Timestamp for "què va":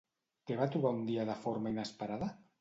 0.51-0.67